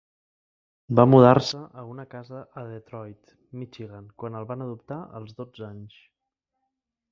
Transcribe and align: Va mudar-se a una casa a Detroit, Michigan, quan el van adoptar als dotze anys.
Va 0.99 1.03
mudar-se 1.09 1.59
a 1.81 1.83
una 1.89 2.05
casa 2.13 2.39
a 2.63 2.65
Detroit, 2.71 3.35
Michigan, 3.61 4.09
quan 4.23 4.41
el 4.43 4.51
van 4.53 4.67
adoptar 4.69 5.01
als 5.21 5.39
dotze 5.43 5.69
anys. 5.71 6.03